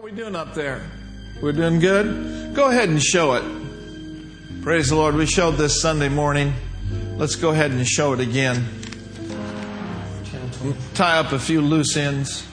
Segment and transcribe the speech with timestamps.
[0.00, 0.80] How we doing up there?
[1.42, 2.54] We're doing good?
[2.54, 3.44] Go ahead and show it.
[4.62, 5.14] Praise the Lord.
[5.14, 6.54] We showed this Sunday morning.
[7.18, 8.66] Let's go ahead and show it again.
[10.94, 12.46] Tie up a few loose ends.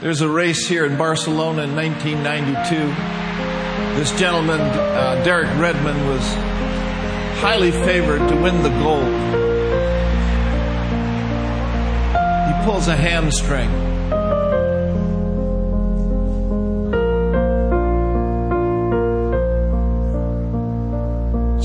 [0.00, 3.98] There's a race here in Barcelona in 1992.
[3.98, 6.22] This gentleman, uh, Derek Redmond, was
[7.40, 9.12] highly favored to win the gold.
[12.46, 13.87] He pulls a hamstring.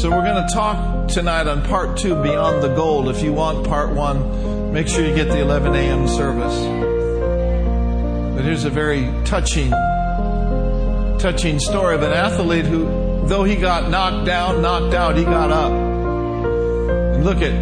[0.04, 3.08] So we're going to talk tonight on part two, Beyond the Gold.
[3.08, 6.10] If you want part one, make sure you get the 11 a.m.
[6.10, 6.60] service.
[8.36, 9.70] But here's a very touching,
[11.20, 12.84] touching story of an athlete who,
[13.30, 15.72] though he got knocked down, knocked out, he got up.
[15.72, 17.54] And look at,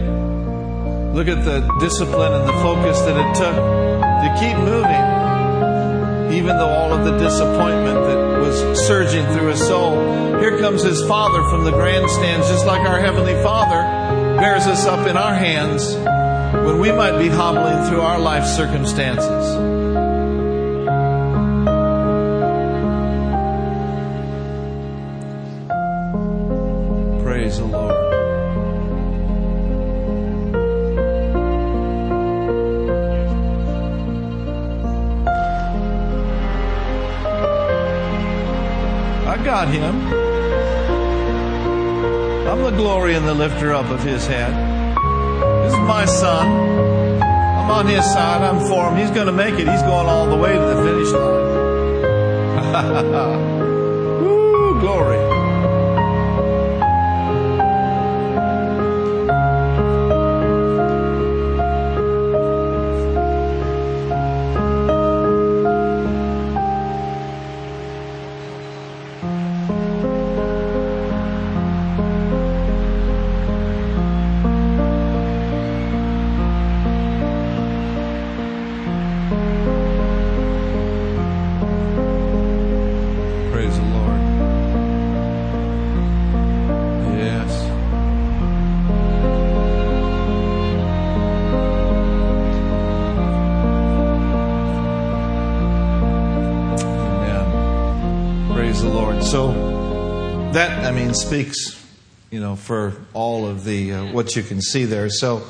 [1.14, 6.70] look at the discipline and the focus that it took to keep moving, even though
[6.70, 10.31] all of the disappointment that was surging through his soul.
[10.42, 13.80] Here comes his Father from the grandstands, just like our Heavenly Father
[14.40, 15.94] bears us up in our hands
[16.66, 19.56] when we might be hobbling through our life circumstances.
[27.22, 27.96] Praise the Lord.
[39.28, 40.21] I got him.
[42.72, 44.54] The glory and the lifter up of his head.
[45.66, 47.22] This is my son.
[47.22, 48.42] I'm on his side.
[48.42, 48.96] I'm for him.
[48.98, 49.68] He's going to make it.
[49.68, 51.52] He's going all the way to the finish line.
[54.24, 55.31] Woo, glory.
[99.24, 99.52] So
[100.54, 101.86] that I mean speaks,
[102.30, 105.10] you know, for all of the uh, what you can see there.
[105.10, 105.44] So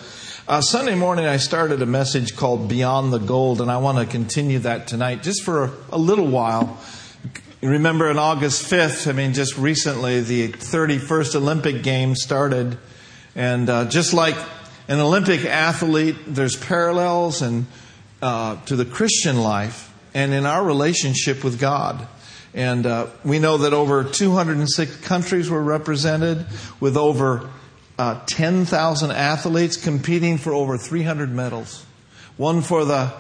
[0.48, 4.06] uh, Sunday morning I started a message called Beyond the Gold, and I want to
[4.06, 6.78] continue that tonight, just for a, a little while.
[7.62, 12.78] Remember on August 5th, I mean, just recently, the 31st Olympic Games started.
[13.36, 14.36] And uh, just like
[14.88, 17.68] an Olympic athlete, there's parallels and,
[18.22, 22.08] uh, to the Christian life and in our relationship with God.
[22.54, 26.46] And uh, we know that over 206 countries were represented
[26.80, 27.50] with over
[27.98, 31.86] uh, 10,000 athletes competing for over 300 medals.
[32.38, 33.14] One for the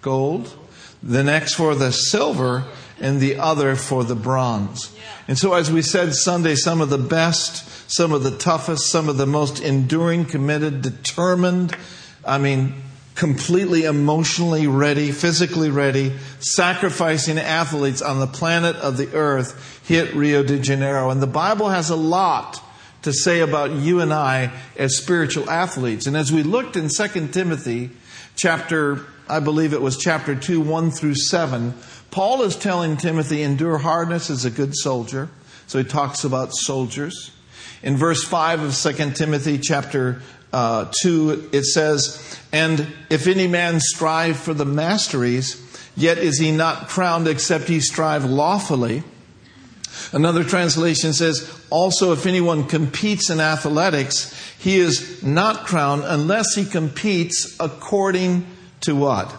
[0.00, 0.54] gold,
[1.02, 2.64] the next for the silver,
[3.00, 4.96] and the other for the bronze.
[5.28, 9.08] And so, as we said Sunday, some of the best, some of the toughest, some
[9.08, 11.76] of the most enduring, committed, determined,
[12.24, 12.74] I mean,
[13.14, 20.42] completely emotionally ready, physically ready, sacrificing athletes on the planet of the earth hit Rio
[20.42, 21.10] de Janeiro.
[21.10, 22.62] And the Bible has a lot
[23.02, 26.06] to say about you and I as spiritual athletes.
[26.06, 27.90] And as we looked in 2 Timothy
[28.36, 31.74] chapter, I believe it was chapter 2, 1 through 7,
[32.10, 35.30] Paul is telling Timothy, endure hardness as a good soldier.
[35.66, 37.32] So he talks about soldiers.
[37.82, 40.22] In verse 5 of 2 Timothy chapter
[40.52, 45.60] uh, 2, it says, And if any man strive for the masteries,
[45.96, 49.02] yet is he not crowned except he strive lawfully.
[50.12, 56.64] Another translation says, Also, if anyone competes in athletics, he is not crowned unless he
[56.64, 58.46] competes according
[58.82, 59.34] to what?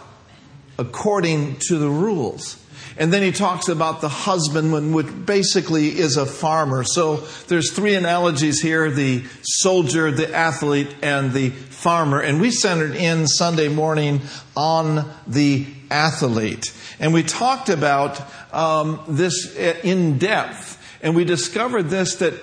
[0.78, 2.63] According to the rules.
[2.96, 6.84] And then he talks about the husbandman, which basically is a farmer.
[6.84, 7.16] So
[7.48, 12.20] there's three analogies here the soldier, the athlete, and the farmer.
[12.20, 14.20] And we centered in Sunday morning
[14.56, 16.72] on the athlete.
[17.00, 18.22] And we talked about
[18.54, 20.80] um, this in depth.
[21.02, 22.34] And we discovered this that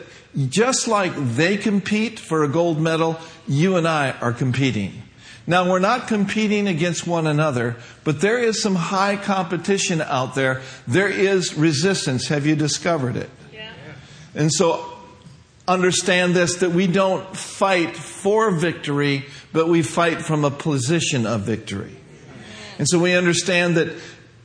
[0.49, 3.17] just like they compete for a gold medal,
[3.47, 5.03] you and I are competing.
[5.51, 7.75] Now, we're not competing against one another,
[8.05, 10.61] but there is some high competition out there.
[10.87, 12.29] There is resistance.
[12.29, 13.29] Have you discovered it?
[13.51, 13.69] Yeah.
[14.33, 14.85] And so,
[15.67, 21.41] understand this that we don't fight for victory, but we fight from a position of
[21.41, 21.97] victory.
[22.79, 23.89] And so, we understand that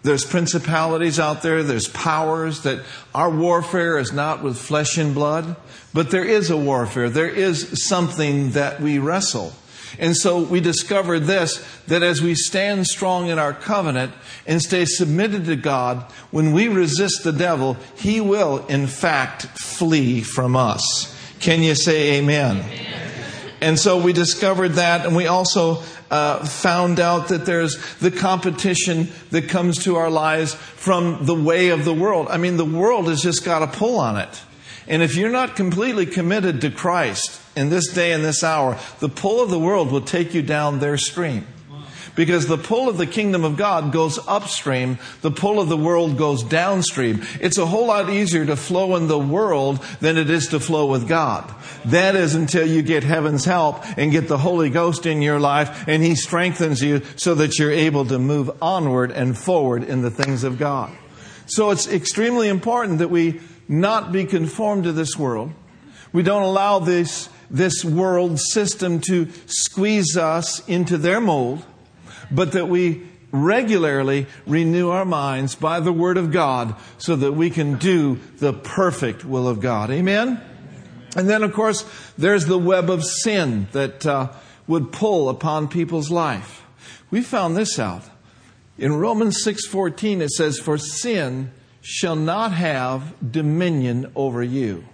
[0.06, 5.56] There's principalities out there, there's powers that our warfare is not with flesh and blood,
[5.92, 7.10] but there is a warfare.
[7.10, 9.52] There is something that we wrestle.
[9.98, 14.12] And so we discovered this that as we stand strong in our covenant
[14.46, 20.20] and stay submitted to God, when we resist the devil, he will, in fact, flee
[20.22, 21.14] from us.
[21.40, 22.58] Can you say amen?
[22.58, 23.10] amen.
[23.60, 29.08] And so we discovered that, and we also uh, found out that there's the competition
[29.30, 32.28] that comes to our lives from the way of the world.
[32.30, 34.42] I mean, the world has just got a pull on it.
[34.86, 39.08] And if you're not completely committed to Christ in this day and this hour, the
[39.08, 41.46] pull of the world will take you down their stream.
[42.14, 46.16] Because the pull of the kingdom of God goes upstream, the pull of the world
[46.16, 47.22] goes downstream.
[47.40, 50.86] It's a whole lot easier to flow in the world than it is to flow
[50.86, 51.54] with God.
[51.84, 55.86] That is until you get heaven's help and get the Holy Ghost in your life
[55.86, 60.10] and He strengthens you so that you're able to move onward and forward in the
[60.10, 60.96] things of God.
[61.46, 65.52] So it's extremely important that we not be conformed to this world.
[66.12, 71.64] We don't allow this, this world system to squeeze us into their mold
[72.30, 77.50] but that we regularly renew our minds by the Word of God so that we
[77.50, 79.90] can do the perfect will of God.
[79.90, 80.40] Amen?
[81.16, 81.84] And then, of course,
[82.16, 84.32] there's the web of sin that uh,
[84.66, 86.64] would pull upon people's life.
[87.10, 88.02] We found this out.
[88.78, 91.50] In Romans 6:14 it says for sin
[91.80, 94.84] shall not have dominion over you.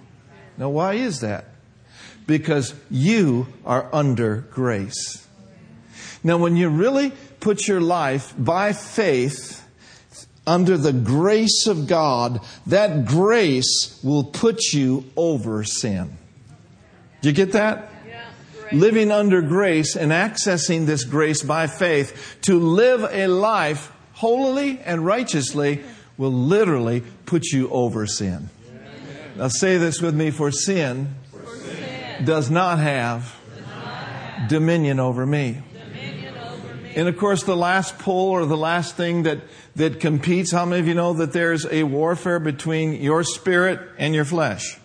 [0.63, 1.47] Now why is that?
[2.25, 5.27] Because you are under grace.
[6.23, 7.11] Now, when you really
[7.41, 9.61] put your life by faith
[10.47, 16.17] under the grace of God, that grace will put you over sin.
[17.23, 17.91] Do you get that?
[18.71, 25.05] Living under grace and accessing this grace by faith to live a life holily and
[25.05, 25.83] righteously
[26.17, 28.49] will literally put you over sin.
[29.37, 32.25] Now say this with me for sin, for sin.
[32.25, 35.63] does not have, does not have dominion over me.
[36.95, 39.39] And of course, the last pull or the last thing that,
[39.77, 44.15] that competes, how many of you know that there's a warfare between your spirit and
[44.15, 44.79] your flesh?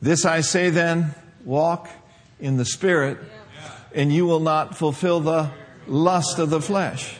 [0.00, 1.14] This I say then,
[1.44, 1.88] walk
[2.38, 3.18] in the spirit,
[3.94, 5.50] and you will not fulfill the
[5.88, 7.16] lust of the flesh.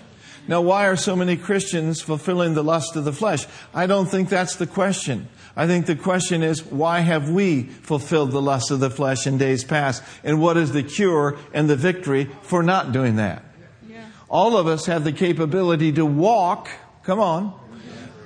[0.46, 3.46] Now, why are so many Christians fulfilling the lust of the flesh?
[3.75, 5.29] I don't think that's the question.
[5.54, 9.37] I think the question is, why have we fulfilled the lust of the flesh in
[9.37, 10.02] days past?
[10.25, 13.44] And what is the cure and the victory for not doing that?
[13.87, 14.06] Yeah.
[14.31, 16.70] All of us have the capability to walk,
[17.02, 17.58] come on,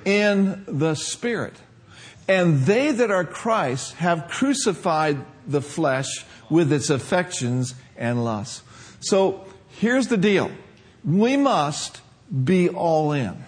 [0.05, 1.55] in the Spirit.
[2.29, 8.63] And they that are Christ have crucified the flesh with its affections and lusts.
[9.01, 10.51] So here's the deal.
[11.05, 12.01] We must
[12.45, 13.45] be all in.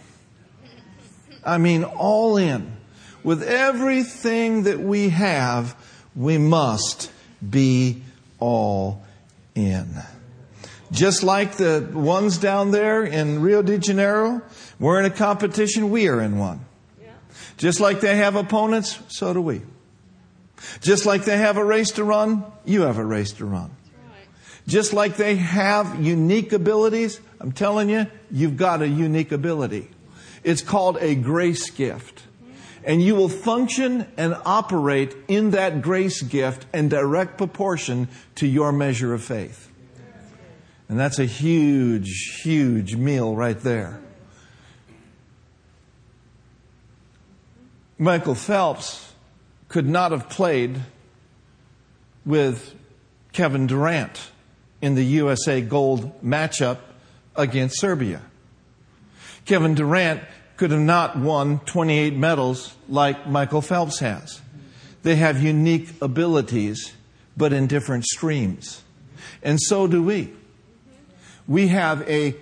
[1.44, 2.77] I mean, all in
[3.28, 5.76] with everything that we have,
[6.16, 7.10] we must
[7.46, 8.02] be
[8.38, 9.04] all
[9.54, 9.86] in.
[10.92, 14.40] Just like the ones down there in Rio de Janeiro,
[14.80, 16.64] we're in a competition, we are in one.
[17.58, 19.60] Just like they have opponents, so do we.
[20.80, 23.70] Just like they have a race to run, you have a race to run.
[24.66, 29.90] Just like they have unique abilities, I'm telling you, you've got a unique ability.
[30.44, 32.22] It's called a grace gift
[32.88, 38.72] and you will function and operate in that grace gift in direct proportion to your
[38.72, 39.70] measure of faith.
[40.88, 44.00] And that's a huge, huge meal right there.
[47.98, 49.12] Michael Phelps
[49.68, 50.80] could not have played
[52.24, 52.74] with
[53.32, 54.30] Kevin Durant
[54.80, 56.78] in the USA Gold matchup
[57.36, 58.22] against Serbia.
[59.44, 60.22] Kevin Durant
[60.58, 64.42] could have not won 28 medals like Michael Phelps has.
[65.04, 66.92] They have unique abilities,
[67.36, 68.82] but in different streams.
[69.42, 70.32] And so do we.
[71.46, 72.34] We have a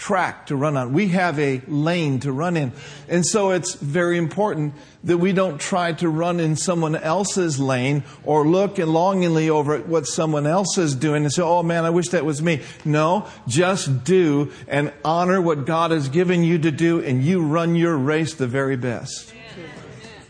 [0.00, 0.94] track to run on.
[0.94, 2.72] We have a lane to run in.
[3.06, 4.72] And so it's very important
[5.04, 9.86] that we don't try to run in someone else's lane or look longingly over at
[9.86, 12.62] what someone else is doing and say, oh man, I wish that was me.
[12.82, 17.76] No, just do and honor what God has given you to do and you run
[17.76, 19.34] your race the very best.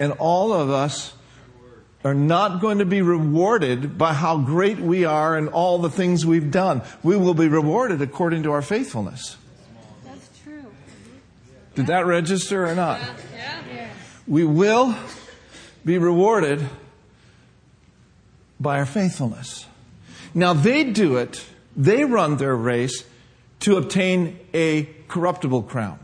[0.00, 1.14] And all of us
[2.04, 6.26] are not going to be rewarded by how great we are and all the things
[6.26, 6.82] we've done.
[7.04, 9.36] We will be rewarded according to our faithfulness.
[11.80, 13.00] Did that register or not?
[14.26, 14.94] We will
[15.82, 16.68] be rewarded
[18.60, 19.64] by our faithfulness.
[20.34, 21.42] Now they do it,
[21.74, 23.02] they run their race
[23.60, 25.98] to obtain a corruptible crown.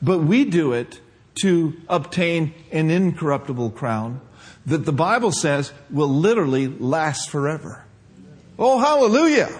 [0.00, 1.02] but we do it
[1.42, 4.22] to obtain an incorruptible crown
[4.64, 7.84] that the Bible says will literally last forever.
[8.58, 9.50] Oh, hallelujah!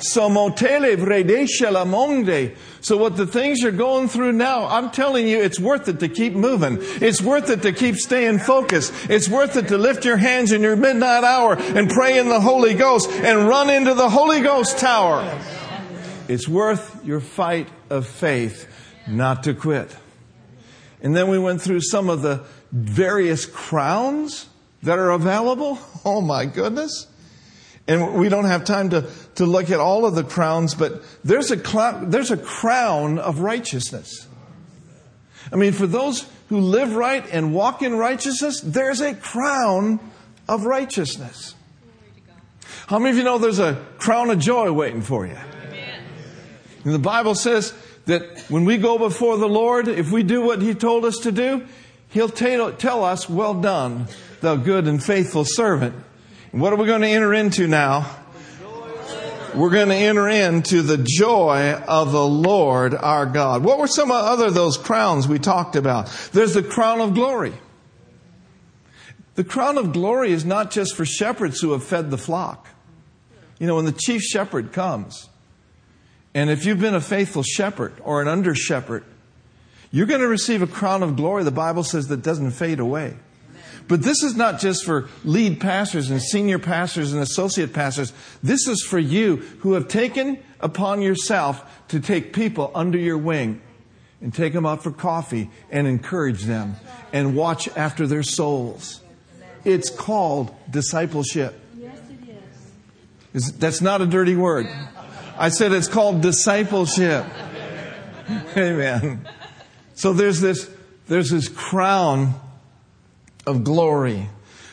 [0.00, 2.56] So motele vrede shelamonde.
[2.82, 6.08] So what the things you're going through now, I'm telling you, it's worth it to
[6.08, 6.78] keep moving.
[6.80, 8.92] It's worth it to keep staying focused.
[9.10, 12.40] It's worth it to lift your hands in your midnight hour and pray in the
[12.40, 15.40] Holy Ghost and run into the Holy Ghost tower.
[16.28, 18.66] It's worth your fight of faith
[19.06, 19.94] not to quit.
[21.02, 24.48] And then we went through some of the various crowns
[24.82, 25.78] that are available.
[26.02, 27.08] Oh my goodness.
[27.90, 31.50] And we don't have time to, to look at all of the crowns, but there's
[31.50, 31.56] a,
[32.06, 34.28] there's a crown of righteousness.
[35.52, 39.98] I mean, for those who live right and walk in righteousness, there's a crown
[40.48, 41.56] of righteousness.
[42.86, 45.36] How many of you know there's a crown of joy waiting for you?
[46.84, 47.74] And the Bible says
[48.06, 51.32] that when we go before the Lord, if we do what He told us to
[51.32, 51.66] do,
[52.10, 54.06] He'll tell us, Well done,
[54.42, 55.96] thou good and faithful servant.
[56.52, 58.16] What are we going to enter into now?
[59.54, 63.64] We're going to enter into the joy of the Lord our God.
[63.64, 66.06] What were some other those crowns we talked about?
[66.32, 67.52] There's the crown of glory.
[69.34, 72.68] The crown of glory is not just for shepherds who have fed the flock.
[73.58, 75.28] You know, when the chief shepherd comes,
[76.34, 79.04] and if you've been a faithful shepherd or an under shepherd,
[79.90, 83.16] you're going to receive a crown of glory, the Bible says, that doesn't fade away.
[83.90, 88.12] But this is not just for lead pastors and senior pastors and associate pastors.
[88.40, 93.60] This is for you who have taken upon yourself to take people under your wing
[94.20, 96.76] and take them out for coffee and encourage them
[97.12, 99.00] and watch after their souls.
[99.64, 101.60] It's called discipleship.
[103.34, 103.54] Is.
[103.58, 104.68] That's not a dirty word.
[105.36, 107.26] I said it's called discipleship.
[108.56, 109.26] Amen.
[109.94, 110.70] So there's this,
[111.08, 112.40] there's this crown
[113.50, 114.28] of glory.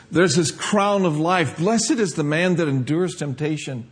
[0.09, 1.57] There's this crown of life.
[1.57, 3.89] Blessed is the man that endures temptation.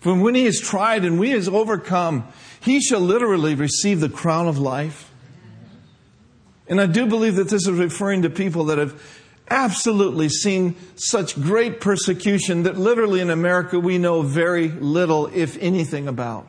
[0.00, 2.26] For when he is tried and we is overcome,
[2.60, 5.10] he shall literally receive the crown of life.
[6.66, 9.00] And I do believe that this is referring to people that have
[9.50, 16.08] absolutely seen such great persecution that literally in America we know very little, if anything,
[16.08, 16.48] about.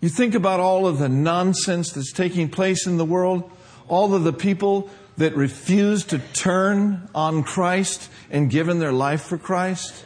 [0.00, 3.50] You think about all of the nonsense that's taking place in the world,
[3.88, 9.38] all of the people that refuse to turn on Christ and given their life for
[9.38, 10.04] Christ,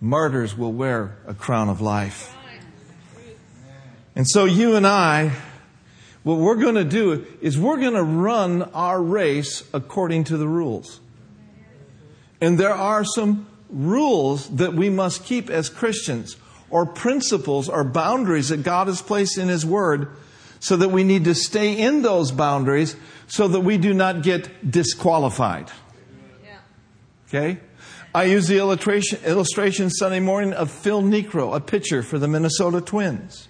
[0.00, 2.34] martyrs will wear a crown of life.
[4.14, 5.32] And so you and I,
[6.22, 10.48] what we're going to do is we're going to run our race according to the
[10.48, 11.00] rules.
[12.40, 16.36] And there are some rules that we must keep as Christians,
[16.70, 20.08] or principles or boundaries that God has placed in His Word,
[20.66, 22.96] so that we need to stay in those boundaries
[23.28, 25.70] so that we do not get disqualified.
[27.28, 27.60] Okay?
[28.12, 32.80] I use the illustration, illustration Sunday morning of Phil Niekro, a pitcher for the Minnesota
[32.80, 33.46] Twins.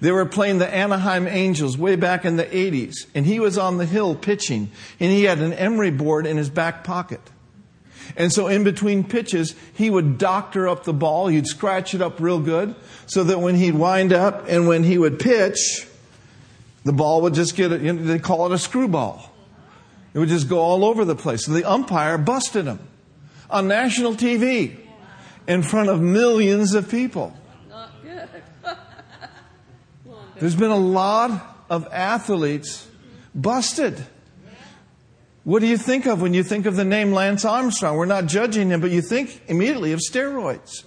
[0.00, 3.76] They were playing the Anaheim Angels way back in the 80s, and he was on
[3.76, 7.20] the hill pitching, and he had an emery board in his back pocket.
[8.16, 12.18] And so in between pitches, he would doctor up the ball, he'd scratch it up
[12.18, 12.74] real good,
[13.06, 15.86] so that when he'd wind up and when he would pitch,
[16.84, 19.34] the ball would just get, a, they call it a screwball.
[20.14, 21.44] It would just go all over the place.
[21.44, 22.80] So the umpire busted him
[23.50, 24.76] on national TV
[25.46, 27.36] in front of millions of people.
[27.68, 28.28] Not good.
[30.38, 32.86] There's been a lot of athletes
[33.34, 34.04] busted.
[35.44, 37.96] What do you think of when you think of the name Lance Armstrong?
[37.96, 40.84] We're not judging him, but you think immediately of steroids.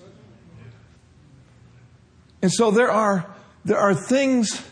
[2.41, 3.25] And so there are,
[3.65, 4.63] there are things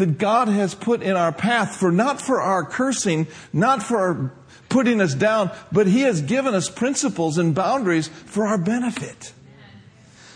[0.00, 4.32] that God has put in our path for not for our cursing, not for our
[4.70, 9.32] putting us down, but He has given us principles and boundaries for our benefit.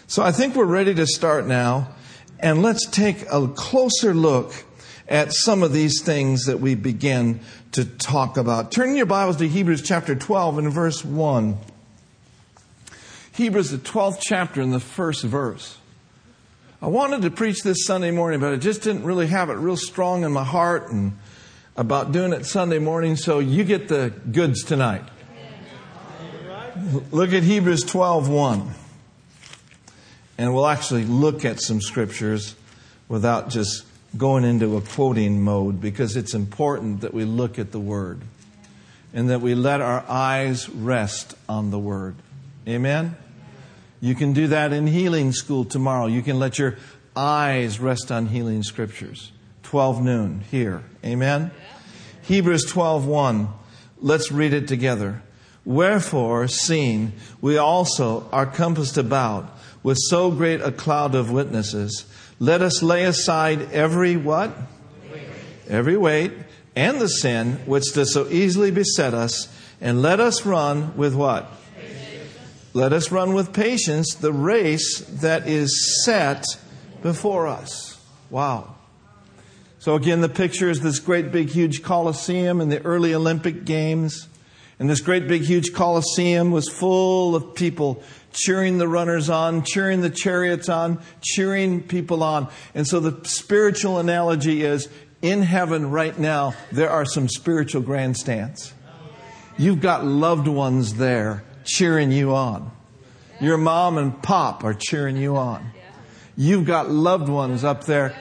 [0.06, 1.94] So I think we're ready to start now,
[2.38, 4.52] and let's take a closer look
[5.09, 7.40] at some of these things that we begin
[7.73, 8.71] to talk about.
[8.71, 11.56] Turn your Bibles to Hebrews chapter 12 and verse 1.
[13.33, 15.78] Hebrews, the 12th chapter, in the first verse.
[16.85, 19.75] I wanted to preach this Sunday morning, but I just didn't really have it real
[19.75, 21.17] strong in my heart and
[21.79, 25.03] about doing it Sunday morning, so you get the goods tonight.
[27.11, 28.75] Look at Hebrews 12:1.
[30.37, 32.55] And we'll actually look at some scriptures
[33.09, 33.87] without just
[34.19, 38.21] going into a quoting mode because it's important that we look at the word
[39.14, 42.17] and that we let our eyes rest on the word.
[42.69, 43.17] Amen.
[44.04, 46.08] You can do that in healing school tomorrow.
[46.08, 46.76] You can let your
[47.16, 49.32] eyes rest on healing scriptures.
[49.62, 50.82] 12 noon here.
[51.02, 51.50] Amen?
[52.20, 53.49] Hebrews 12:1.
[54.02, 55.23] Let's read it together.
[55.64, 59.49] Wherefore, seeing we also are compassed about
[59.82, 62.04] with so great a cloud of witnesses,
[62.38, 64.54] let us lay aside every what?
[65.66, 66.32] Every weight
[66.76, 69.49] and the sin which does so easily beset us,
[69.80, 71.50] and let us run with what?
[72.76, 76.45] Let us run with patience the race that is set
[77.02, 78.04] before us.
[78.31, 78.75] Wow.
[79.78, 84.26] So again, the picture is this great big huge Colosseum in the early Olympic Games.
[84.81, 88.02] And this great big huge Colosseum was full of people
[88.33, 92.49] cheering the runners on, cheering the chariots on, cheering people on.
[92.75, 94.88] And so the spiritual analogy is
[95.23, 98.75] in heaven right now, there are some spiritual grandstands.
[99.57, 102.71] You've got loved ones there cheering you on.
[103.40, 105.71] Your mom and pop are cheering you on.
[106.37, 108.16] You've got loved ones up there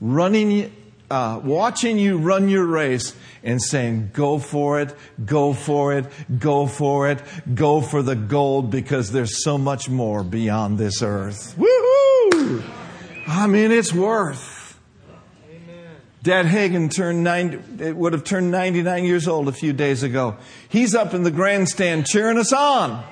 [0.00, 0.74] running,
[1.10, 6.06] uh, watching you run your race and saying, go for it, go for it,
[6.38, 7.22] go for it,
[7.54, 11.54] go for the gold because there's so much more beyond this earth.
[11.58, 12.64] Woohoo!
[13.26, 14.53] I mean, it's worth.
[16.24, 20.38] Dad Hagin turned 90, it would have turned 99 years old a few days ago.
[20.70, 23.04] He's up in the grandstand cheering us on.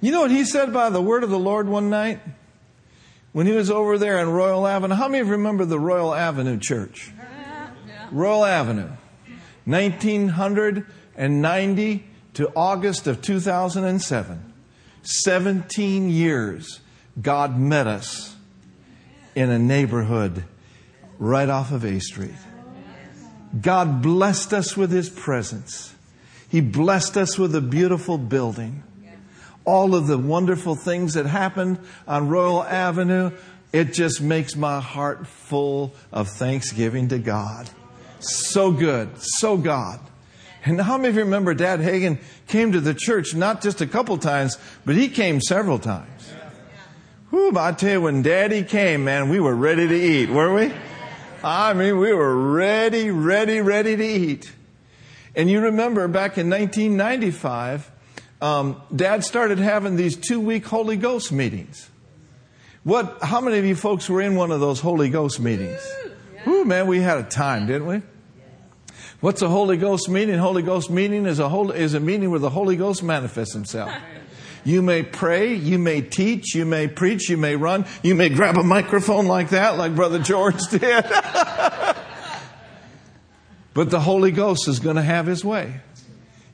[0.00, 2.20] You know what he said by the word of the Lord one night?
[3.32, 4.94] When he was over there in Royal Avenue.
[4.94, 7.12] How many of you remember the Royal Avenue Church?
[8.10, 8.88] Royal Avenue.
[9.66, 14.54] 1990 to August of 2007.
[15.02, 16.80] 17 years
[17.20, 18.36] God met us
[19.34, 20.44] in a neighborhood
[21.20, 22.34] right off of A Street.
[23.60, 25.94] God blessed us with His presence.
[26.48, 28.82] He blessed us with a beautiful building.
[29.64, 33.30] All of the wonderful things that happened on Royal Avenue,
[33.72, 37.68] it just makes my heart full of thanksgiving to God.
[38.18, 40.00] So good, so God.
[40.64, 43.86] And how many of you remember Dad Hagin came to the church not just a
[43.86, 46.32] couple times, but he came several times?
[47.30, 50.89] Whew, I tell you, when Daddy came, man, we were ready to eat, weren't we?
[51.42, 54.52] I mean, we were ready, ready, ready to eat.
[55.34, 57.90] And you remember back in 1995,
[58.42, 61.88] um, Dad started having these two week Holy Ghost meetings.
[62.84, 65.80] What, how many of you folks were in one of those Holy Ghost meetings?
[66.46, 68.02] Ooh, man, we had a time, didn't we?
[69.20, 70.38] What's a Holy Ghost meeting?
[70.38, 73.92] Holy Ghost meeting is a, whole, is a meeting where the Holy Ghost manifests himself.
[74.64, 78.56] You may pray, you may teach, you may preach, you may run, you may grab
[78.56, 81.04] a microphone like that, like Brother George did.
[83.72, 85.80] but the Holy Ghost is going to have his way.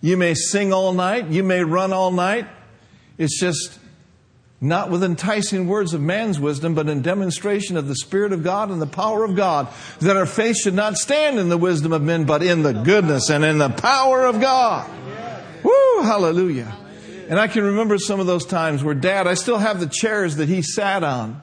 [0.01, 2.47] You may sing all night, you may run all night.
[3.19, 3.79] It's just
[4.61, 8.71] not with enticing words of man's wisdom, but in demonstration of the Spirit of God
[8.71, 9.69] and the power of God,
[10.01, 13.31] that our faith should not stand in the wisdom of men, but in the goodness
[13.31, 14.89] and in the power of God.
[15.63, 16.75] Woo, hallelujah.
[17.29, 20.37] And I can remember some of those times where dad, I still have the chairs
[20.37, 21.43] that he sat on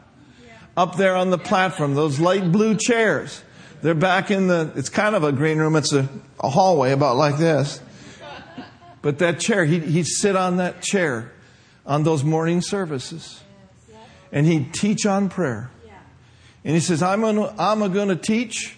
[0.77, 3.43] up there on the platform, those light blue chairs.
[3.81, 5.75] They're back in the, it's kind of a green room.
[5.75, 6.07] It's a,
[6.39, 7.81] a hallway about like this.
[9.01, 11.33] But that chair, he, he'd sit on that chair
[11.85, 13.41] on those morning services.
[14.31, 15.69] And he'd teach on prayer.
[16.63, 18.77] And he says, I'm gonna, I'm to teach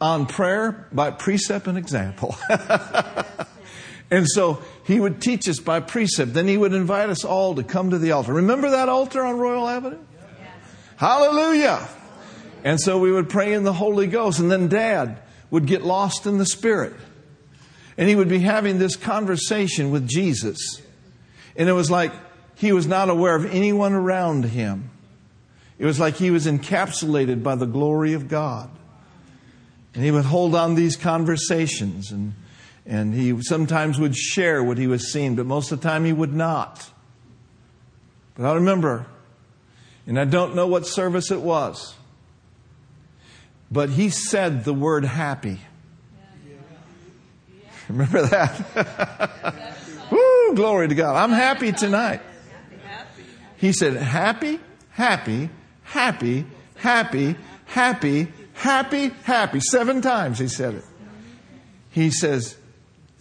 [0.00, 2.36] on prayer by precept and example.
[4.12, 6.34] and so he would teach us by precept.
[6.34, 8.34] Then he would invite us all to come to the altar.
[8.34, 10.04] Remember that altar on Royal Avenue?
[10.98, 11.88] Hallelujah.
[12.62, 14.38] And so we would pray in the Holy Ghost.
[14.38, 16.92] And then dad would get lost in the Spirit.
[17.96, 20.82] And he would be having this conversation with Jesus.
[21.56, 22.12] And it was like
[22.54, 24.90] he was not aware of anyone around him.
[25.78, 28.68] It was like he was encapsulated by the glory of God.
[29.94, 32.34] And he would hold on these conversations and,
[32.86, 36.12] and he sometimes would share what he was seeing, but most of the time he
[36.12, 36.90] would not.
[38.34, 39.06] But I remember,
[40.06, 41.94] and I don't know what service it was,
[43.70, 45.60] but he said the word happy.
[47.88, 49.66] Remember that?
[50.10, 51.16] Woo, glory to God.
[51.16, 52.20] I'm happy tonight.
[53.56, 55.50] He said, happy, happy,
[55.84, 59.60] happy, happy, happy, happy, happy.
[59.60, 60.84] Seven times he said it.
[61.90, 62.56] He says,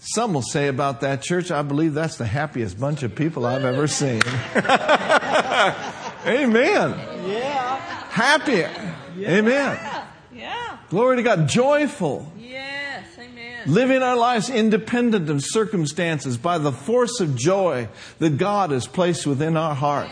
[0.04, 3.64] some will say about that church, I believe that's the happiest bunch of people I've
[3.64, 4.24] ever seen.
[6.26, 7.00] Amen.
[7.30, 7.76] Yeah.
[8.10, 8.66] Happy.
[9.16, 9.32] Yeah.
[9.38, 9.80] Amen.
[10.34, 10.78] Yeah.
[10.90, 11.48] Glory to God.
[11.48, 12.34] Joyful.
[12.36, 13.06] Yes.
[13.20, 13.62] Amen.
[13.68, 17.88] Living our lives independent of circumstances by the force of joy
[18.18, 20.10] that God has placed within our heart.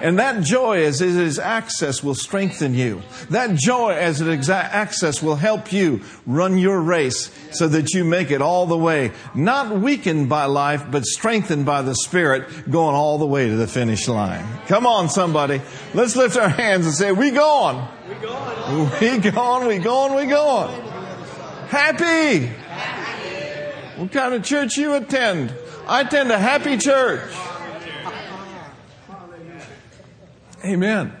[0.00, 3.02] And that joy as it is access will strengthen you.
[3.30, 8.04] That joy as it is access will help you run your race so that you
[8.04, 12.94] make it all the way, not weakened by life, but strengthened by the Spirit, going
[12.94, 14.46] all the way to the finish line.
[14.66, 15.60] Come on, somebody.
[15.94, 17.86] Let's lift our hands and say, we going.
[18.08, 19.22] We going.
[19.22, 20.82] We going, we going, we going.
[21.68, 22.46] Happy.
[24.00, 25.52] What kind of church you attend?
[25.86, 27.32] I attend a happy church.
[30.64, 31.12] Amen.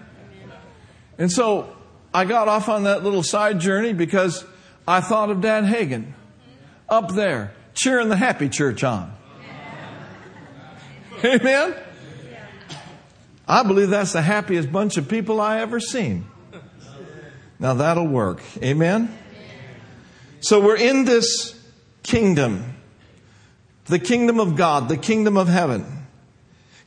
[1.18, 1.74] And so
[2.12, 4.44] I got off on that little side journey because
[4.86, 6.12] I thought of Dad Hagin
[6.88, 9.14] up there cheering the happy church on.
[11.24, 11.74] Amen.
[13.46, 16.26] I believe that's the happiest bunch of people I ever seen.
[17.58, 18.42] Now that'll work.
[18.62, 19.16] Amen.
[20.40, 21.54] So we're in this
[22.02, 22.76] kingdom,
[23.84, 25.99] the kingdom of God, the kingdom of heaven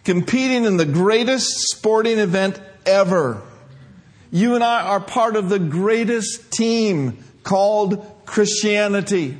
[0.04, 3.42] competing in the greatest sporting event ever.
[4.32, 9.38] You and I are part of the greatest team called Christianity.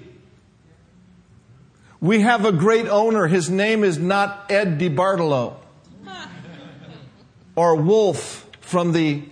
[2.00, 3.28] We have a great owner.
[3.28, 5.56] His name is not Ed DeBartolo
[7.56, 9.24] or Wolff from the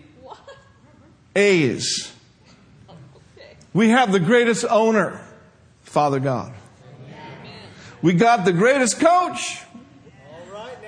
[1.36, 2.12] A's.
[3.74, 5.22] We have the greatest owner,
[5.82, 6.54] Father God.
[8.02, 9.62] We got the greatest coach,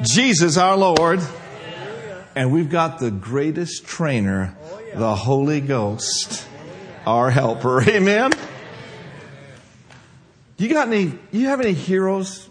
[0.01, 1.19] Jesus our Lord.
[2.35, 6.47] And we've got the greatest trainer, oh, the Holy Ghost,
[7.05, 7.81] our helper.
[7.87, 8.31] Amen.
[10.57, 12.49] You got any, you have any heroes?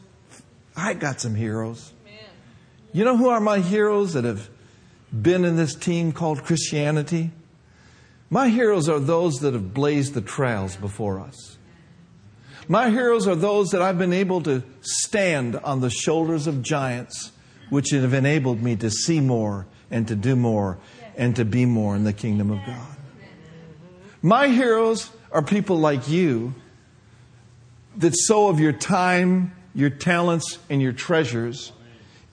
[0.76, 1.92] I got some heroes.
[2.92, 4.50] You know who are my heroes that have
[5.10, 7.30] been in this team called Christianity?
[8.30, 11.58] My heroes are those that have blazed the trails before us.
[12.68, 17.31] My heroes are those that I've been able to stand on the shoulders of giants,
[17.72, 20.76] which have enabled me to see more and to do more
[21.16, 22.86] and to be more in the kingdom of God.
[24.20, 26.52] My heroes are people like you
[27.96, 31.72] that sow of your time, your talents, and your treasures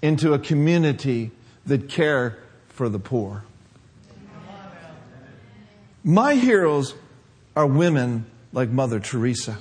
[0.02, 1.32] into a community
[1.65, 3.45] that care for the poor.
[6.04, 6.95] My heroes
[7.56, 9.58] are women like Mother Teresa.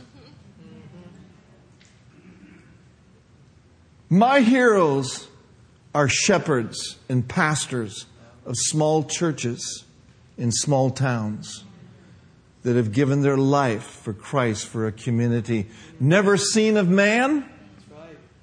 [4.11, 5.29] My heroes
[5.95, 8.07] are shepherds and pastors
[8.45, 9.85] of small churches
[10.37, 11.65] in small towns
[12.63, 15.69] that have given their life for Christ, for a community
[16.01, 17.49] never seen of man,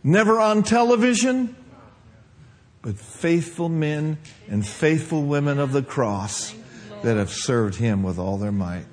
[0.04, 1.56] never on television,
[2.82, 6.56] but faithful men and faithful women of the cross
[7.04, 8.86] that have served Him with all their might.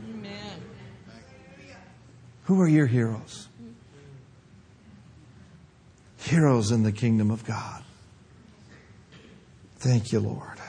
[2.45, 3.49] Who are your heroes?
[6.19, 7.82] Heroes in the kingdom of God.
[9.83, 10.61] Thank you, Lord.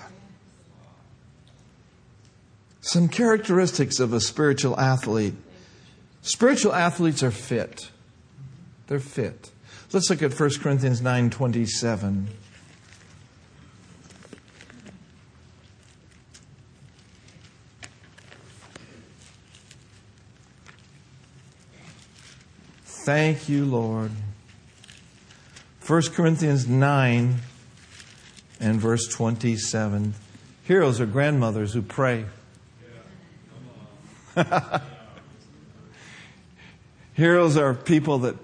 [2.82, 5.36] Some characteristics of a spiritual athlete.
[6.24, 7.92] Spiritual athletes are fit.
[8.88, 9.52] They're fit.
[9.92, 12.26] Let's look at 1 Corinthians 9:27.
[23.06, 24.10] Thank you, Lord.
[25.86, 27.42] 1 Corinthians 9
[28.64, 30.14] and verse 27.
[30.64, 32.26] Heroes are grandmothers who pray.
[37.14, 38.38] Heroes are people that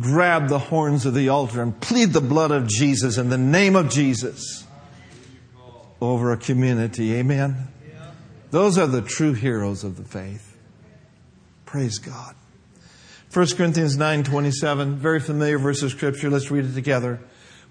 [0.00, 3.76] grab the horns of the altar and plead the blood of Jesus in the name
[3.76, 4.66] of Jesus
[6.00, 7.14] over a community.
[7.14, 7.68] Amen.
[8.50, 10.56] Those are the true heroes of the faith.
[11.64, 12.34] Praise God.
[13.32, 16.28] 1 Corinthians 9:27, very familiar verse of scripture.
[16.28, 17.20] Let's read it together.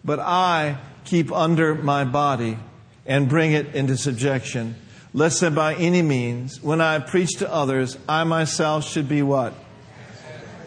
[0.03, 2.57] But I keep under my body
[3.05, 4.75] and bring it into subjection,
[5.13, 9.53] lest that by any means, when I preach to others, I myself should be what?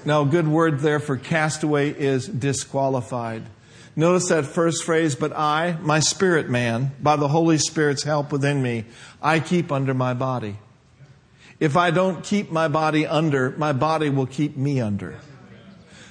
[0.04, 3.44] Now, a good word there for castaway is disqualified.
[3.96, 8.60] Notice that first phrase, but I, my spirit man, by the Holy Spirit's help within
[8.60, 8.84] me,
[9.22, 10.58] I keep under my body.
[11.60, 15.18] If I don't keep my body under, my body will keep me under.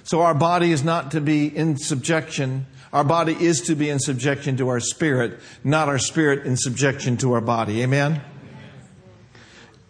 [0.03, 2.65] So our body is not to be in subjection.
[2.93, 7.17] Our body is to be in subjection to our spirit, not our spirit in subjection
[7.17, 7.81] to our body.
[7.81, 8.21] Amen?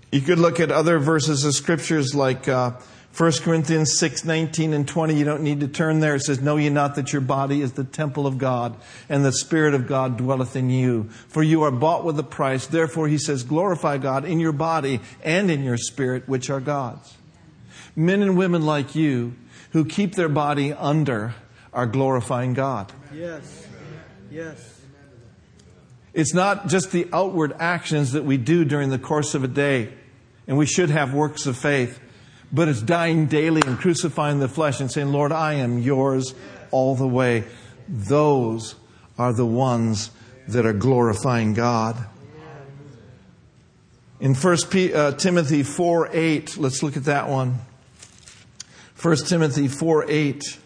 [0.09, 2.71] You could look at other verses of scriptures like uh,
[3.17, 6.15] 1 Corinthians 6, 19 and 20, you don't need to turn there.
[6.15, 8.75] It says, Know ye not that your body is the temple of God,
[9.09, 11.09] and the Spirit of God dwelleth in you?
[11.27, 12.65] For you are bought with a price.
[12.65, 17.17] Therefore, he says, Glorify God in your body and in your spirit, which are God's.
[17.95, 19.35] Men and women like you
[19.71, 21.35] who keep their body under
[21.73, 22.91] are glorifying God.
[23.13, 23.67] Yes.
[24.31, 24.81] Yes.
[26.13, 29.93] It's not just the outward actions that we do during the course of a day,
[30.47, 31.99] and we should have works of faith,
[32.51, 36.35] but it's dying daily and crucifying the flesh and saying, Lord, I am yours
[36.69, 37.45] all the way.
[37.87, 38.75] Those
[39.17, 40.11] are the ones
[40.47, 41.97] that are glorifying God.
[44.19, 44.57] In 1
[44.93, 47.59] uh, Timothy 4 8, let's look at that one.
[49.01, 50.59] 1 Timothy 4 8.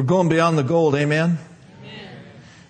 [0.00, 1.36] We're going beyond the gold, amen?
[1.82, 2.08] amen?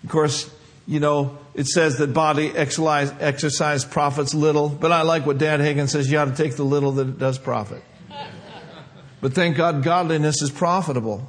[0.02, 0.52] Of course,
[0.84, 5.60] you know, it says that body exercise, exercise profits little, but I like what Dad
[5.60, 7.84] Hagin says you ought to take the little that it does profit.
[9.20, 11.28] But thank God, godliness is profitable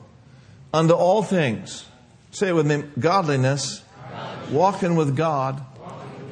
[0.74, 1.86] unto all things.
[2.32, 3.84] Say it with me godliness,
[4.50, 5.64] walking with God,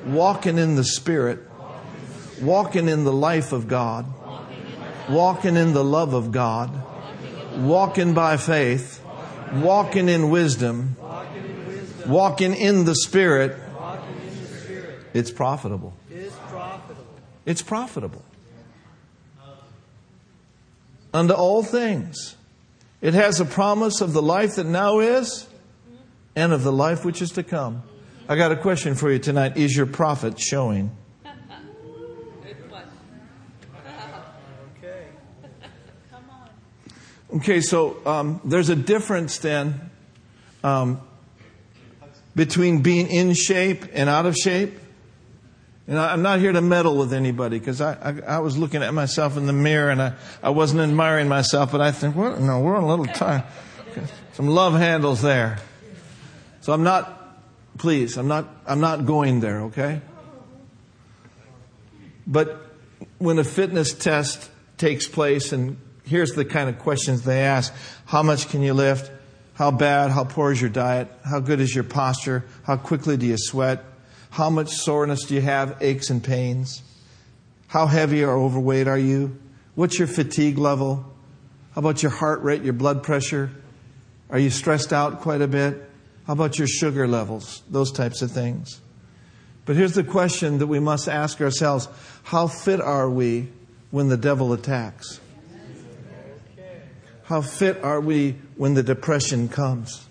[0.03, 1.47] walking in the Spirit,
[2.41, 4.08] walking in the life of God,
[5.08, 6.71] walking in the love of God,
[7.55, 8.98] walking by faith,
[9.53, 10.95] walking in wisdom,
[12.07, 13.57] walking in the Spirit.
[15.13, 15.93] It's profitable.
[17.45, 18.23] It's profitable.
[21.13, 22.35] Unto all things.
[23.01, 25.47] It has a promise of the life that now is
[26.35, 27.81] and of the life which is to come.
[28.27, 29.57] I got a question for you tonight.
[29.57, 30.91] Is your profit showing?
[37.31, 39.91] Okay, so um, there's a difference then
[40.63, 40.99] um,
[42.35, 44.79] between being in shape and out of shape.
[45.87, 48.93] And I'm not here to meddle with anybody because I, I, I, was looking at
[48.93, 52.59] myself in the mirror and I, I wasn't admiring myself, but I think, well, no,
[52.59, 53.43] we're on a little time.
[54.33, 55.59] Some love handles there.
[56.61, 57.41] So I'm not,
[57.77, 60.01] please, I'm not, I'm not going there, okay?
[62.27, 62.59] But
[63.17, 65.77] when a fitness test takes place, and
[66.09, 67.73] here's the kind of questions they ask
[68.05, 69.11] How much can you lift?
[69.53, 71.09] How bad, how poor is your diet?
[71.23, 72.45] How good is your posture?
[72.63, 73.83] How quickly do you sweat?
[74.29, 76.81] How much soreness do you have, aches and pains?
[77.67, 79.37] How heavy or overweight are you?
[79.75, 81.05] What's your fatigue level?
[81.75, 83.51] How about your heart rate, your blood pressure?
[84.29, 85.89] Are you stressed out quite a bit?
[86.25, 87.61] How about your sugar levels?
[87.69, 88.79] Those types of things.
[89.65, 91.87] But here's the question that we must ask ourselves
[92.23, 93.49] How fit are we
[93.91, 95.19] when the devil attacks?
[97.29, 100.07] How fit are we when the depression comes?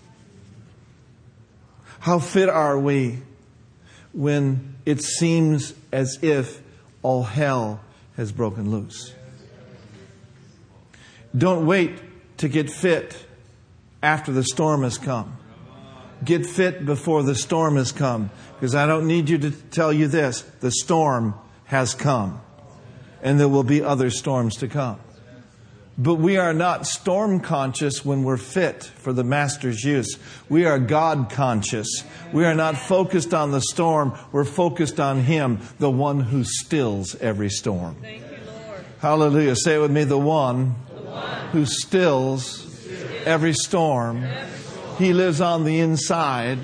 [1.99, 3.19] How fit are we
[4.13, 6.63] when it seems as if
[7.03, 7.81] all hell
[8.17, 9.13] has broken loose?
[11.37, 11.99] Don't wait
[12.37, 13.21] to get fit
[14.01, 15.39] after the storm has come.
[16.25, 18.31] Get fit before the storm has come.
[18.55, 20.43] Because I don't need you to tell you this.
[20.61, 22.41] The storm has come.
[23.25, 25.01] And there will be other storms to come.
[26.01, 30.17] But we are not storm conscious when we're fit for the Master's use.
[30.49, 32.05] We are God conscious.
[32.33, 34.17] We are not focused on the storm.
[34.31, 37.97] We're focused on Him, the one who stills every storm.
[38.01, 38.85] Thank you, Lord.
[39.01, 39.57] Hallelujah.
[39.57, 44.23] Say it with me the one, the one who stills, stills every storm.
[44.23, 44.59] Every
[44.99, 46.59] he lives on the inside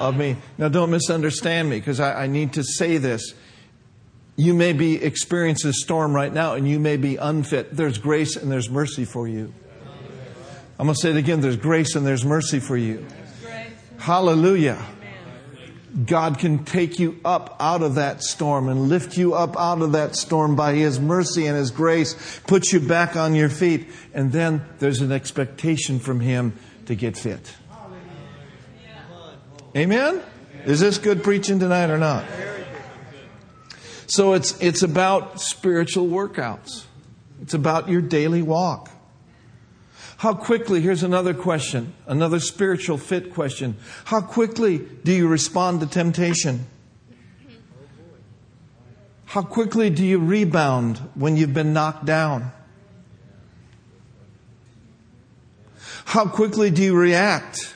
[0.00, 0.36] of me.
[0.56, 3.34] Now, don't misunderstand me because I, I, need to say this.
[4.42, 7.76] You may be experiencing a storm right now and you may be unfit.
[7.76, 9.54] There's grace and there's mercy for you.
[10.80, 13.06] I'm going to say it again there's grace and there's mercy for you.
[13.98, 14.84] Hallelujah.
[16.06, 19.92] God can take you up out of that storm and lift you up out of
[19.92, 24.32] that storm by His mercy and His grace, put you back on your feet, and
[24.32, 27.54] then there's an expectation from Him to get fit.
[29.76, 30.20] Amen?
[30.64, 32.24] Is this good preaching tonight or not?
[34.06, 36.84] So it's, it's about spiritual workouts.
[37.40, 38.90] It's about your daily walk.
[40.18, 43.76] How quickly, here's another question, another spiritual fit question.
[44.04, 46.66] How quickly do you respond to temptation?
[49.24, 52.52] How quickly do you rebound when you've been knocked down?
[56.04, 57.74] How quickly do you react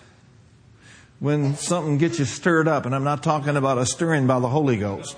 [1.19, 2.87] when something gets you stirred up?
[2.87, 5.17] And I'm not talking about a stirring by the Holy Ghost.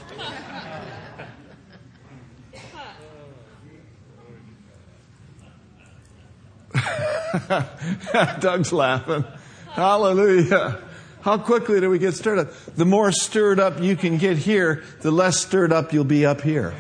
[8.41, 9.25] Doug's laughing.
[9.71, 10.83] Hallelujah.
[11.21, 12.53] How quickly do we get stirred up?
[12.77, 16.41] The more stirred up you can get here, the less stirred up you'll be up
[16.41, 16.75] here.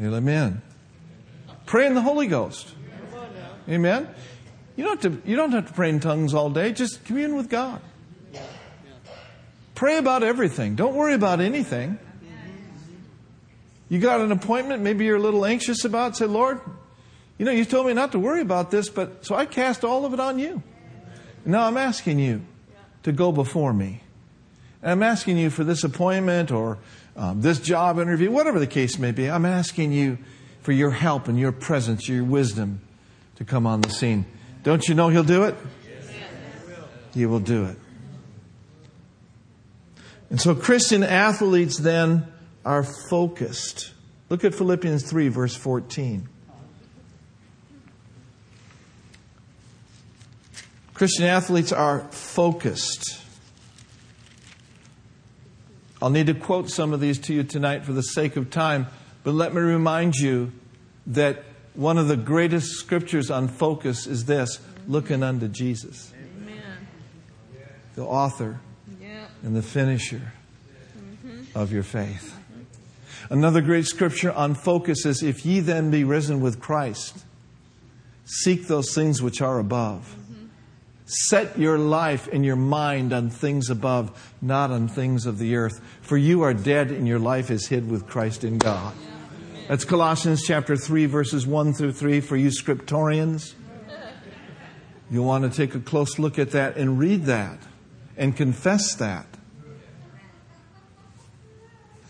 [0.00, 0.62] Amen.
[1.66, 2.74] Pray in the Holy Ghost.
[3.68, 4.08] Amen.
[4.74, 6.72] You don't have to, you don't have to pray in tongues all day.
[6.72, 7.80] Just commune with God.
[9.74, 10.74] Pray about everything.
[10.74, 11.98] Don't worry about anything.
[13.92, 16.62] You got an appointment, maybe you're a little anxious about, say, Lord,
[17.36, 20.06] You know, you told me not to worry about this, but so I cast all
[20.06, 20.62] of it on you.
[21.44, 22.40] Now I'm asking you
[23.02, 24.00] to go before me.
[24.80, 26.78] And I'm asking you for this appointment or
[27.16, 29.28] um, this job interview, whatever the case may be.
[29.28, 30.16] I'm asking you
[30.62, 32.80] for your help and your presence, your wisdom
[33.36, 34.24] to come on the scene.
[34.62, 35.54] Don't you know He'll do it?
[37.12, 37.76] He will do it.
[40.30, 42.31] And so Christian athletes then
[42.64, 43.92] are focused.
[44.28, 46.28] Look at Philippians 3, verse 14.
[50.94, 53.20] Christian athletes are focused.
[56.00, 58.86] I'll need to quote some of these to you tonight for the sake of time,
[59.24, 60.52] but let me remind you
[61.06, 61.44] that
[61.74, 66.86] one of the greatest scriptures on focus is this looking unto Jesus, Amen.
[67.94, 68.60] the author
[69.00, 69.26] Yeah.
[69.42, 70.32] and the finisher
[70.98, 71.58] mm-hmm.
[71.58, 72.36] of your faith.
[73.32, 77.24] Another great scripture on focus is if ye then be risen with Christ,
[78.26, 80.14] seek those things which are above.
[81.06, 85.80] Set your life and your mind on things above, not on things of the earth.
[86.02, 88.92] For you are dead and your life is hid with Christ in God.
[89.66, 93.54] That's Colossians chapter 3, verses 1 through 3 for you scriptorians.
[95.10, 97.60] You'll want to take a close look at that and read that
[98.14, 99.26] and confess that.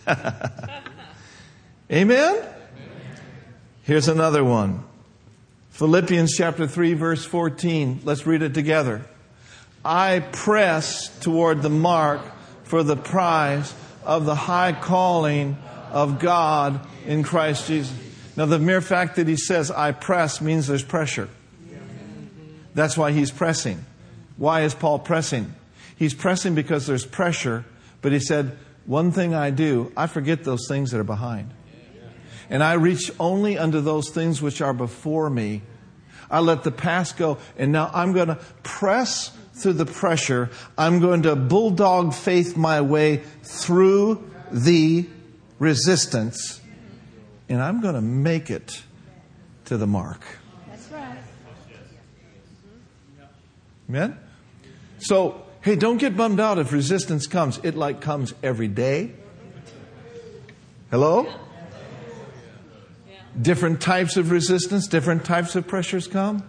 [1.93, 2.43] Amen?
[3.83, 4.83] Here's another one.
[5.71, 8.01] Philippians chapter 3 verse 14.
[8.05, 9.05] Let's read it together.
[9.85, 12.23] I press toward the mark
[12.65, 13.75] for the prize
[14.05, 15.59] of the high calling
[15.91, 17.93] of God in Christ Jesus.
[18.37, 21.29] Now the mere fact that he says I press means there's pressure.
[22.75, 23.85] That's why he's pressing.
[24.39, 25.55] Why is Paul pressing?
[25.97, 27.67] He's pressing because there's pressure,
[28.01, 31.51] but he said, one thing I do, I forget those things that are behind.
[32.51, 35.63] And I reach only unto those things which are before me.
[36.31, 40.51] I let the past go, and now I'm going to press through the pressure.
[40.79, 45.07] I'm going to bulldog faith my way through the
[45.59, 46.61] resistance,
[47.49, 48.83] and I'm going to make it
[49.67, 50.23] to the mark.
[50.69, 51.19] That's right.
[53.89, 54.19] Amen?
[54.99, 57.61] So, hey, don't get bummed out if resistance comes.
[57.63, 59.13] It like comes every day.
[60.91, 61.27] Hello?
[63.40, 66.42] Different types of resistance, different types of pressures come.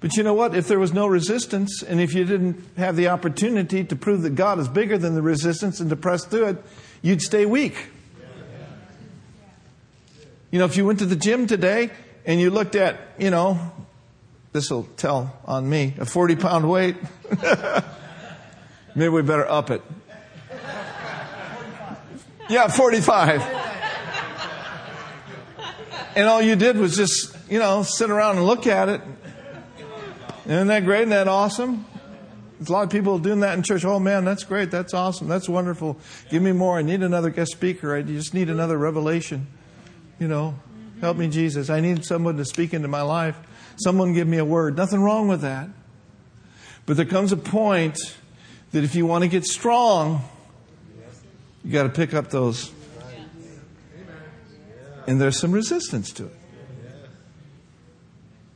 [0.00, 0.54] But you know what?
[0.54, 4.34] If there was no resistance, and if you didn't have the opportunity to prove that
[4.34, 6.64] God is bigger than the resistance and to press through it,
[7.02, 7.88] you'd stay weak.
[10.50, 11.90] You know, if you went to the gym today
[12.24, 13.72] and you looked at, you know,
[14.52, 16.96] this will tell on me, a 40 pound weight,
[18.94, 19.82] maybe we better up it.
[22.48, 23.65] Yeah, 45.
[26.16, 29.02] And all you did was just, you know, sit around and look at it.
[30.46, 31.00] Isn't that great?
[31.00, 31.84] Isn't that awesome?
[32.58, 33.84] There's a lot of people doing that in church.
[33.84, 34.70] Oh man, that's great.
[34.70, 35.28] That's awesome.
[35.28, 35.98] That's wonderful.
[36.30, 36.78] Give me more.
[36.78, 37.94] I need another guest speaker.
[37.94, 39.46] I just need another revelation.
[40.18, 40.54] You know,
[41.02, 41.68] help me, Jesus.
[41.68, 43.38] I need someone to speak into my life.
[43.76, 44.74] Someone give me a word.
[44.74, 45.68] Nothing wrong with that.
[46.86, 47.98] But there comes a point
[48.72, 50.24] that if you want to get strong,
[51.62, 52.72] you got to pick up those.
[55.06, 56.36] And there's some resistance to it.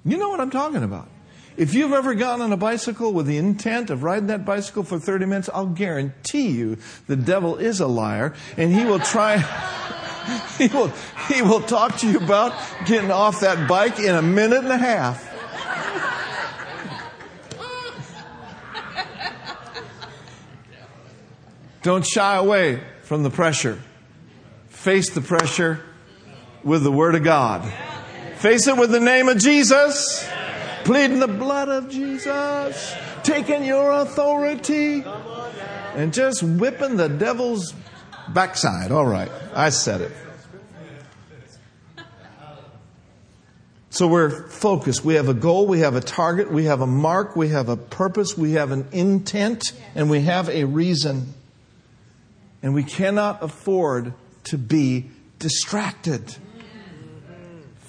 [0.04, 1.08] You know what I'm talking about.
[1.56, 4.98] If you've ever gotten on a bicycle with the intent of riding that bicycle for
[4.98, 9.38] 30 minutes, I'll guarantee you the devil is a liar and he will try,
[10.58, 10.88] he will,
[11.28, 12.54] he will talk to you about
[12.86, 15.26] getting off that bike in a minute and a half.
[21.82, 23.80] Don't shy away from the pressure.
[24.68, 25.84] Face the pressure
[26.64, 27.70] with the Word of God.
[28.37, 30.29] Face it with the name of Jesus.
[30.85, 32.94] Pleading the blood of Jesus.
[33.23, 35.05] Taking your authority.
[35.94, 37.75] And just whipping the devil's
[38.29, 38.92] backside.
[38.92, 39.31] All right.
[39.55, 40.12] I said it.
[43.90, 45.05] So we're focused.
[45.05, 47.76] We have a goal, we have a target, we have a mark, we have a
[47.76, 51.34] purpose, we have an intent, and we have a reason.
[52.62, 54.14] And we cannot afford
[54.45, 55.11] to be
[55.41, 56.37] distracted.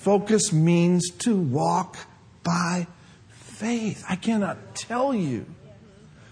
[0.02, 1.96] Focus means to walk
[2.42, 2.88] by
[3.30, 4.04] faith.
[4.10, 5.46] I cannot tell you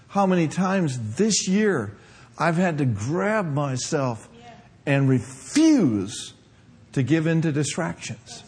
[0.08, 1.96] how many times this year
[2.36, 4.28] I've had to grab myself
[4.84, 6.34] and refuse
[6.94, 8.42] to give in to distractions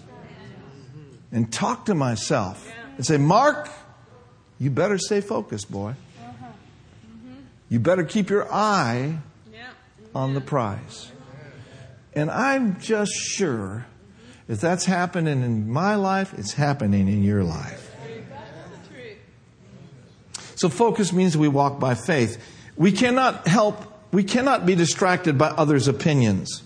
[1.30, 3.70] and talk to myself and say, Mark,
[4.58, 5.94] you better stay focused, boy.
[7.68, 9.18] You better keep your eye
[10.16, 11.12] on the prize.
[12.12, 13.86] And I'm just sure
[14.48, 17.90] If that's happening in my life, it's happening in your life.
[20.56, 22.40] So focus means we walk by faith.
[22.76, 23.82] We cannot help,
[24.12, 26.62] we cannot be distracted by others' opinions,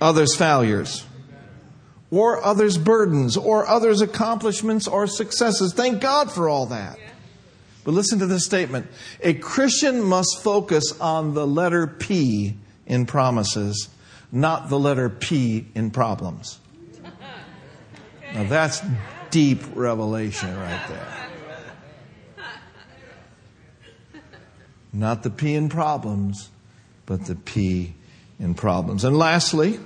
[0.00, 1.04] others' failures,
[2.10, 5.74] or others' burdens, or others' accomplishments or successes.
[5.74, 6.98] Thank God for all that.
[7.84, 8.86] But listen to this statement.
[9.22, 12.56] A Christian must focus on the letter P
[12.86, 13.88] in promises,
[14.30, 16.58] not the letter P in problems.
[18.34, 18.82] Now that's
[19.30, 21.14] deep revelation right there.
[24.92, 26.50] Not the P in problems,
[27.06, 27.94] but the P
[28.38, 29.04] in problems.
[29.04, 29.78] And lastly,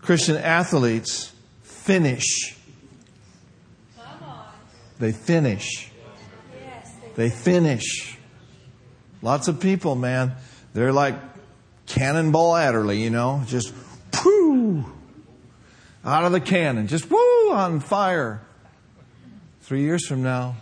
[0.00, 1.32] Christian athletes
[1.62, 2.56] finish.
[4.98, 5.90] They finish.
[7.14, 8.16] They finish.
[9.20, 10.34] Lots of people, man,
[10.74, 11.14] they're like
[11.92, 13.74] Cannonball Adderley, you know, just
[14.24, 14.82] whoo,
[16.02, 18.40] out of the cannon, just whoo, on fire.
[19.60, 20.56] Three years from now,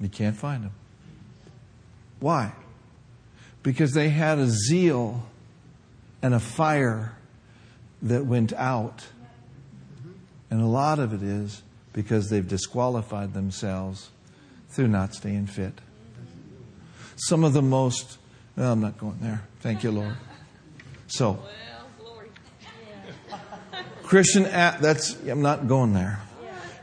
[0.00, 0.72] you can't find them.
[2.18, 2.52] Why?
[3.62, 5.22] Because they had a zeal
[6.22, 7.14] and a fire
[8.00, 9.06] that went out.
[10.48, 14.08] And a lot of it is because they've disqualified themselves
[14.70, 15.78] through not staying fit.
[17.16, 18.16] Some of the most,
[18.60, 19.42] well, I'm not going there.
[19.60, 20.14] Thank you, Lord.
[21.06, 21.42] So,
[24.02, 26.20] Christian, that's, I'm not going there.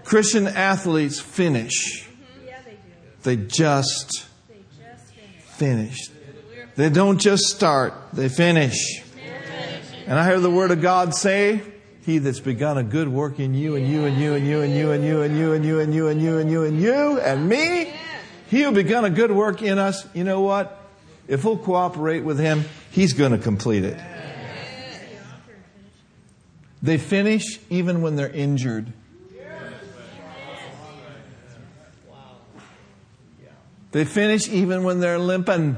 [0.03, 2.09] Christian athletes finish.
[2.43, 2.77] Yeah, they do.
[3.21, 4.25] They just
[5.49, 6.09] finish.
[6.75, 9.03] They don't just start, they finish.
[10.07, 11.61] And I hear the word of God say,
[12.03, 14.73] He that's begun a good work in you and you and you and you and
[14.73, 17.19] you and you and you and you and you and you and you and you
[17.19, 17.93] and me,
[18.49, 20.76] He who begun a good work in us, you know what?
[21.27, 23.99] If we'll cooperate with Him, He's going to complete it.
[26.81, 28.93] They finish even when they're injured.
[33.91, 35.75] They finish even when they're limping.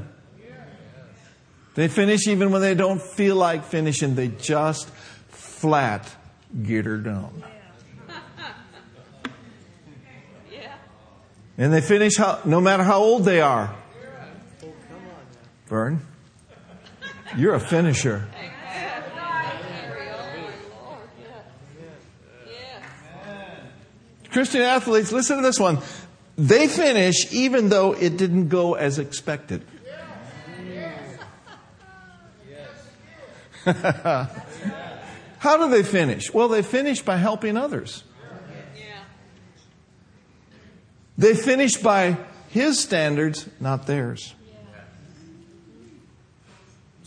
[1.76, 4.16] They finish even when they don't feel like finishing.
[4.16, 4.90] They just
[5.30, 6.10] flat
[6.64, 7.44] get her done.
[11.58, 13.76] And they finish how, no matter how old they are.
[15.70, 16.02] Vern,
[17.38, 18.28] you're a finisher.
[24.32, 25.78] Christian athletes, listen to this one.
[26.38, 29.64] They finish even though it didn't go as expected.
[33.66, 34.28] How
[35.58, 36.34] do they finish?
[36.34, 38.04] Well, they finish by helping others.
[41.16, 42.18] They finish by
[42.50, 44.34] his standards, not theirs.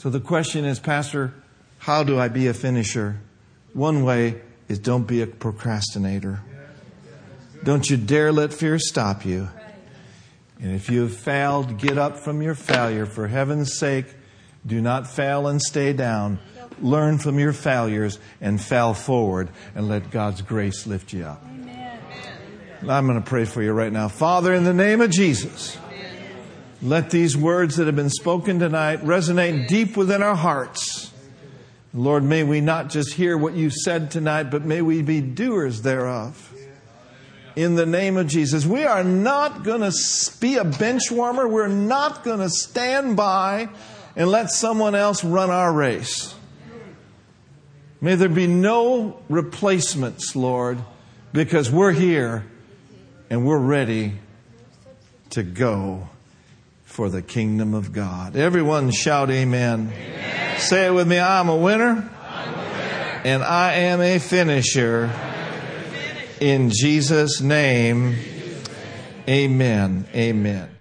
[0.02, 1.32] So the question is, Pastor,
[1.78, 3.20] how do I be a finisher?
[3.72, 6.40] One way is don't be a procrastinator.
[7.62, 9.48] Don't you dare let fear stop you.
[10.60, 13.06] And if you have failed, get up from your failure.
[13.06, 14.06] For heaven's sake,
[14.66, 16.40] do not fail and stay down.
[16.80, 21.44] Learn from your failures and fail forward and let God's grace lift you up.
[21.46, 22.00] Amen.
[22.88, 24.08] I'm going to pray for you right now.
[24.08, 25.78] Father, in the name of Jesus,
[26.82, 31.12] let these words that have been spoken tonight resonate deep within our hearts.
[31.94, 35.82] Lord, may we not just hear what you said tonight, but may we be doers
[35.82, 36.52] thereof
[37.54, 38.66] in the name of Jesus.
[38.66, 39.92] We are not going to
[40.40, 41.46] be a bench warmer.
[41.46, 43.68] We're not going to stand by
[44.16, 46.34] and let someone else run our race.
[48.00, 50.78] May there be no replacements, Lord,
[51.32, 52.44] because we're here
[53.30, 54.14] and we're ready
[55.30, 56.08] to go
[56.92, 58.36] for the kingdom of God.
[58.36, 59.90] Everyone shout amen.
[59.94, 60.60] amen.
[60.60, 63.20] Say it with me I'm a winner, I'm a winner.
[63.24, 65.10] and I am a finisher.
[66.38, 68.14] In Jesus' name,
[69.26, 70.06] amen.
[70.14, 70.71] Amen.